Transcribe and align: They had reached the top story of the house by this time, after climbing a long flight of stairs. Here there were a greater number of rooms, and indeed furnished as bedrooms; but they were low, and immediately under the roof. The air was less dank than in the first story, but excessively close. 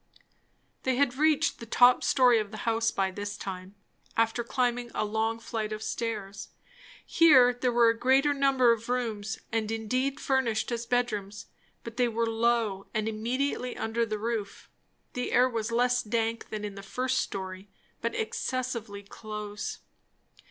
They 0.81 0.95
had 0.95 1.13
reached 1.15 1.59
the 1.59 1.67
top 1.67 2.03
story 2.03 2.39
of 2.39 2.49
the 2.49 2.65
house 2.65 2.89
by 2.89 3.11
this 3.11 3.37
time, 3.37 3.75
after 4.17 4.43
climbing 4.43 4.89
a 4.95 5.05
long 5.05 5.37
flight 5.37 5.71
of 5.71 5.83
stairs. 5.83 6.47
Here 7.05 7.53
there 7.53 7.71
were 7.71 7.89
a 7.89 7.99
greater 7.99 8.33
number 8.33 8.71
of 8.71 8.89
rooms, 8.89 9.37
and 9.51 9.71
indeed 9.71 10.19
furnished 10.19 10.71
as 10.71 10.87
bedrooms; 10.87 11.45
but 11.83 11.97
they 11.97 12.07
were 12.07 12.25
low, 12.25 12.87
and 12.95 13.07
immediately 13.07 13.77
under 13.77 14.03
the 14.03 14.17
roof. 14.17 14.71
The 15.13 15.31
air 15.31 15.47
was 15.47 15.71
less 15.71 16.01
dank 16.01 16.49
than 16.49 16.65
in 16.65 16.73
the 16.73 16.81
first 16.81 17.19
story, 17.19 17.69
but 18.01 18.15
excessively 18.15 19.03
close. 19.03 19.81